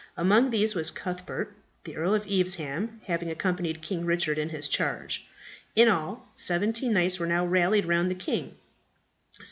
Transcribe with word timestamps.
Among 0.17 0.49
these 0.49 0.73
was 0.73 0.89
Cuthbert, 0.89 1.55
the 1.83 1.95
Earl 1.95 2.15
of 2.15 2.25
Evesham 2.25 3.01
having 3.05 3.29
accompanied 3.29 3.83
King 3.83 4.03
Richard 4.03 4.39
in 4.39 4.49
his 4.49 4.67
charge. 4.67 5.27
In 5.75 5.87
all, 5.87 6.27
seventeen 6.35 6.93
knights 6.93 7.19
were 7.19 7.27
now 7.27 7.45
rallied 7.45 7.85
round 7.85 8.09
the 8.09 8.15
king. 8.15 8.55